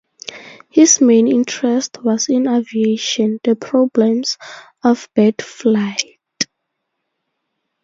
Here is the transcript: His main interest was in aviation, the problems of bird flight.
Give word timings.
His 0.71 0.99
main 0.99 1.27
interest 1.27 1.99
was 2.03 2.27
in 2.27 2.47
aviation, 2.47 3.39
the 3.43 3.55
problems 3.55 4.39
of 4.83 5.07
bird 5.13 5.39
flight. 5.43 6.17